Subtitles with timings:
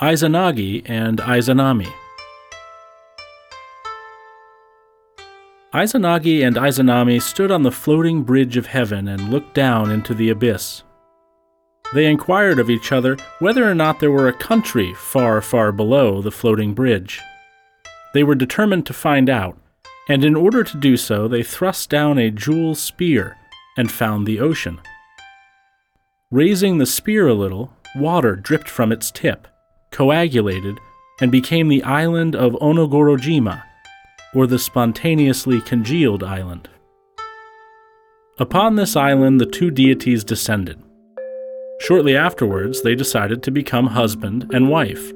[0.00, 1.90] Izanagi and Izanami.
[5.72, 10.28] Izanagi and Izanami stood on the floating bridge of heaven and looked down into the
[10.28, 10.82] abyss.
[11.94, 16.20] They inquired of each other whether or not there were a country far, far below
[16.20, 17.22] the floating bridge.
[18.12, 19.56] They were determined to find out,
[20.10, 23.38] and in order to do so, they thrust down a jewel spear
[23.78, 24.78] and found the ocean.
[26.30, 29.48] Raising the spear a little, water dripped from its tip,
[29.90, 30.78] coagulated,
[31.20, 33.62] and became the island of Onogorojima,
[34.34, 36.68] or the spontaneously congealed island.
[38.38, 40.78] Upon this island, the two deities descended.
[41.80, 45.12] Shortly afterwards, they decided to become husband and wife,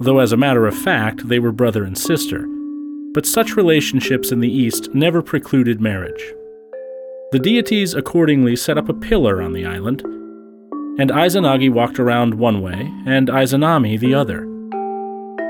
[0.00, 2.46] though as a matter of fact, they were brother and sister.
[3.14, 6.34] But such relationships in the East never precluded marriage.
[7.30, 10.02] The deities accordingly set up a pillar on the island,
[10.98, 14.44] and Izanagi walked around one way and Izanami the other.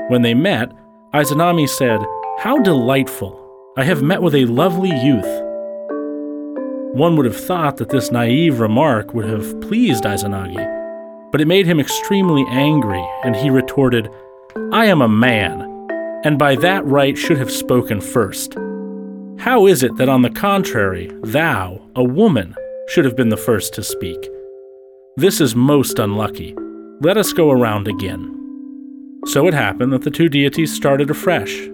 [0.09, 0.71] When they met,
[1.13, 1.99] Izanami said,
[2.39, 3.35] How delightful!
[3.77, 5.43] I have met with a lovely youth.
[6.93, 11.65] One would have thought that this naive remark would have pleased Izanagi, but it made
[11.65, 14.09] him extremely angry, and he retorted,
[14.71, 15.61] I am a man,
[16.23, 18.55] and by that right should have spoken first.
[19.39, 22.55] How is it that, on the contrary, thou, a woman,
[22.89, 24.29] should have been the first to speak?
[25.19, 26.55] This is most unlucky.
[27.01, 28.33] Let us go around again.
[29.25, 31.67] So it happened that the two deities started afresh.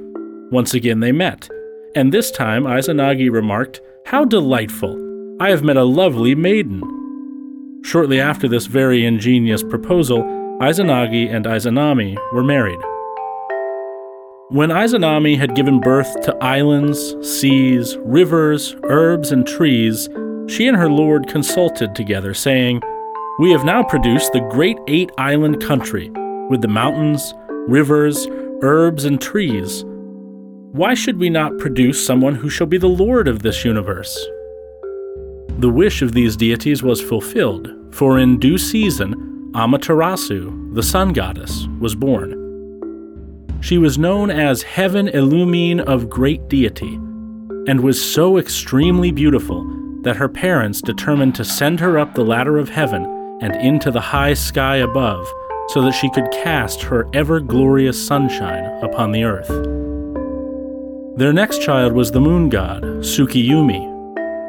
[0.50, 1.48] Once again they met,
[1.96, 5.00] and this time Izanagi remarked, How delightful!
[5.40, 6.82] I have met a lovely maiden.
[7.84, 10.24] Shortly after this very ingenious proposal,
[10.60, 12.80] Izanagi and Izanami were married.
[14.50, 20.10] When Izanami had given birth to islands, seas, rivers, herbs, and trees,
[20.48, 22.82] she and her lord consulted together, saying,
[23.38, 26.10] We have now produced the great eight island country,
[26.50, 27.34] with the mountains,
[27.68, 28.30] rivers,
[28.62, 29.84] herbs, and trees.
[30.72, 34.18] Why should we not produce someone who shall be the lord of this universe?
[35.58, 41.68] The wish of these deities was fulfilled, for in due season, Amaterasu, the sun goddess,
[41.82, 42.42] was born.
[43.60, 46.96] She was known as Heaven Illumine of Great Deity,
[47.68, 49.70] and was so extremely beautiful
[50.04, 54.02] that her parents determined to send her up the ladder of heaven and into the
[54.02, 55.28] high sky above
[55.70, 59.48] so that she could cast her ever glorious sunshine upon the earth.
[61.18, 63.96] Their next child was the moon god, Tsukiyumi,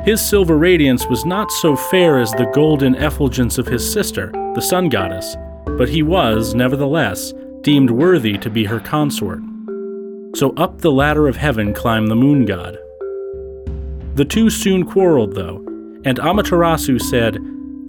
[0.06, 4.62] his silver radiance was not so fair as the golden effulgence of his sister, the
[4.62, 5.36] sun goddess,
[5.76, 9.40] but he was, nevertheless, deemed worthy to be her consort.
[10.36, 12.78] So up the ladder of heaven climbed the moon god.
[14.14, 15.56] The two soon quarreled, though,
[16.04, 17.38] and Amaterasu said,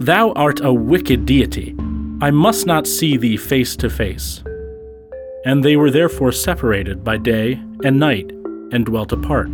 [0.00, 1.74] Thou art a wicked deity.
[2.20, 4.44] I must not see thee face to face.
[5.44, 8.30] And they were therefore separated by day and night,
[8.70, 9.48] and dwelt apart.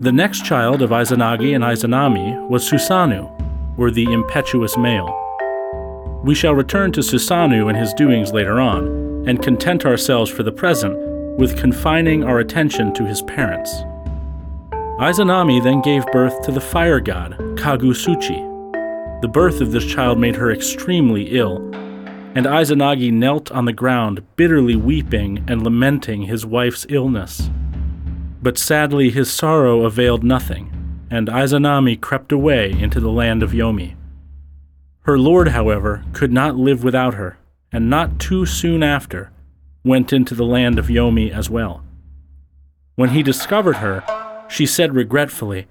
[0.00, 3.30] The next child of Izanagi and Izanami was Susanoo,
[3.78, 5.18] or the impetuous male.
[6.22, 10.52] We shall return to Susanoo and his doings later on, and content ourselves for the
[10.52, 10.98] present
[11.38, 13.72] with confining our attention to his parents.
[15.00, 18.51] Izanami then gave birth to the fire god, Kagutsuchi.
[19.22, 21.58] The birth of this child made her extremely ill,
[22.34, 27.48] and Izanagi knelt on the ground, bitterly weeping and lamenting his wife's illness.
[28.42, 33.94] But sadly, his sorrow availed nothing, and Izanami crept away into the land of Yomi.
[35.02, 37.38] Her lord, however, could not live without her,
[37.70, 39.30] and not too soon after
[39.84, 41.84] went into the land of Yomi as well.
[42.96, 44.02] When he discovered her,
[44.48, 45.68] she said regretfully,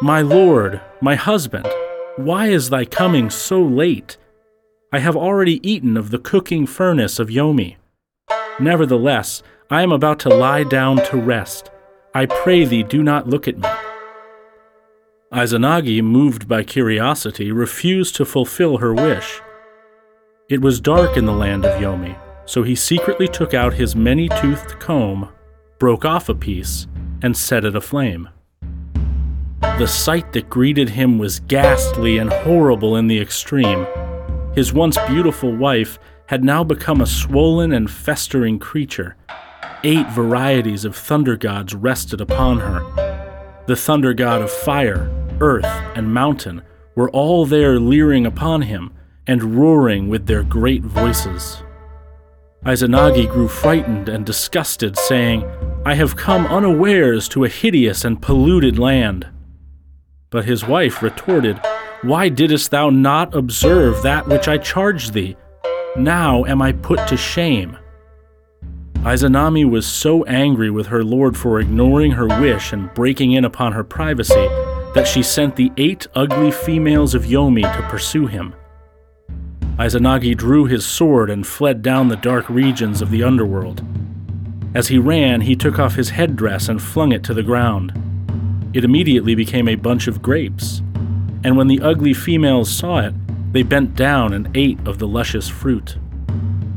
[0.00, 1.66] My lord, my husband,
[2.18, 4.16] why is thy coming so late?
[4.92, 7.76] I have already eaten of the cooking furnace of Yomi.
[8.60, 11.70] Nevertheless, I am about to lie down to rest
[12.14, 13.68] I pray thee, do not look at me.
[15.32, 19.40] Izanagi, moved by curiosity, refused to fulfill her wish.
[20.48, 24.28] It was dark in the land of Yomi, so he secretly took out his many
[24.40, 25.28] toothed comb,
[25.78, 26.86] broke off a piece,
[27.22, 28.30] and set it aflame.
[29.78, 33.86] The sight that greeted him was ghastly and horrible in the extreme.
[34.54, 39.16] His once beautiful wife had now become a swollen and festering creature
[39.84, 43.62] Eight varieties of thunder gods rested upon her.
[43.68, 45.08] The thunder god of fire,
[45.40, 45.64] earth,
[45.94, 46.62] and mountain
[46.96, 48.92] were all there leering upon him
[49.28, 51.62] and roaring with their great voices.
[52.66, 55.44] Izanagi grew frightened and disgusted, saying,
[55.86, 59.28] I have come unawares to a hideous and polluted land.
[60.30, 61.60] But his wife retorted,
[62.02, 65.36] Why didst thou not observe that which I charged thee?
[65.96, 67.76] Now am I put to shame.
[68.96, 73.72] Izanami was so angry with her lord for ignoring her wish and breaking in upon
[73.72, 74.48] her privacy
[74.94, 78.54] that she sent the eight ugly females of Yomi to pursue him.
[79.78, 83.82] Izanagi drew his sword and fled down the dark regions of the underworld.
[84.74, 87.92] As he ran, he took off his headdress and flung it to the ground.
[88.74, 90.82] It immediately became a bunch of grapes,
[91.44, 93.14] and when the ugly females saw it,
[93.52, 95.96] they bent down and ate of the luscious fruit.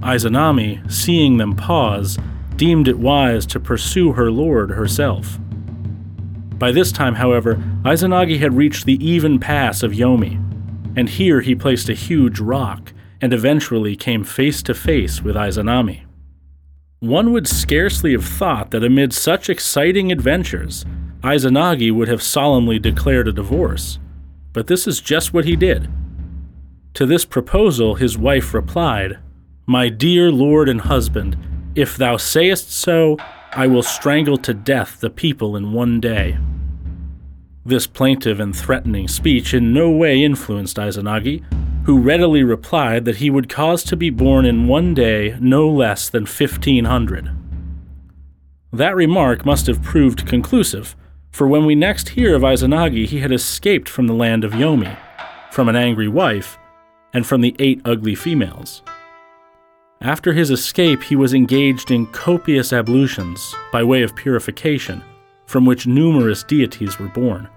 [0.02, 2.18] Izanami, seeing them pause,
[2.56, 5.38] deemed it wise to pursue her lord herself.
[6.58, 10.36] By this time, however, Izanagi had reached the even pass of Yomi,
[10.96, 16.02] and here he placed a huge rock and eventually came face to face with Izanami.
[17.00, 20.86] One would scarcely have thought that amid such exciting adventures,
[21.24, 24.00] Izanagi would have solemnly declared a divorce,
[24.54, 25.90] but this is just what he did.
[26.96, 29.20] To this proposal, his wife replied,
[29.66, 31.38] My dear lord and husband,
[31.76, 33.18] if thou sayest so,
[33.54, 36.38] I will strangle to death the people in one day.
[37.64, 41.44] This plaintive and threatening speech in no way influenced Izanagi,
[41.86, 46.10] who readily replied that he would cause to be born in one day no less
[46.10, 47.30] than 1500.
[48.74, 50.96] That remark must have proved conclusive,
[51.32, 54.98] for when we next hear of Izanagi, he had escaped from the land of Yomi,
[55.52, 56.58] from an angry wife,
[57.14, 58.84] and from the eight ugly females.
[60.02, 65.04] After his escape, he was engaged in copious ablutions by way of purification,
[65.46, 67.48] from which numerous deities were born.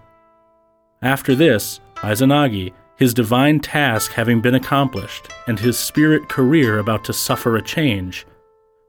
[1.02, 7.12] After this, Izanagi, his divine task having been accomplished, and his spirit career about to
[7.12, 8.26] suffer a change,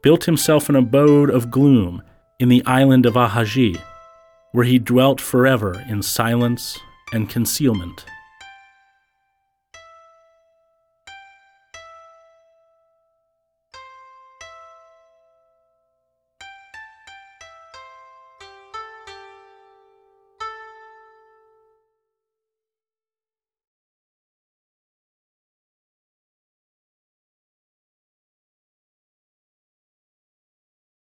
[0.04, 2.04] built himself an abode of gloom
[2.40, 3.82] in the island of Awaji,
[4.56, 6.80] where he dwelt forever in silence
[7.12, 8.06] and concealment.